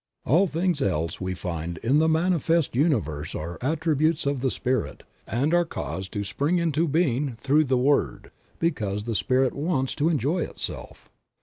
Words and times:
All 0.25 0.47
things 0.47 0.81
else 0.81 1.21
we 1.21 1.35
find 1.35 1.77
in 1.83 1.99
the 1.99 2.09
manifest 2.09 2.75
universe 2.75 3.35
are 3.35 3.59
attributes 3.61 4.25
of 4.25 4.41
the 4.41 4.49
Spirit, 4.49 5.03
and 5.27 5.53
are 5.53 5.63
caused 5.63 6.11
to 6.13 6.23
spring 6.23 6.57
into 6.57 6.87
being 6.87 7.35
through 7.35 7.65
the 7.65 7.77
Word, 7.77 8.31
because 8.57 9.03
the 9.03 9.13
Spirit 9.13 9.53
wants 9.53 9.93
to 9.93 10.09
enjoy 10.09 10.39
Itself. 10.39 11.11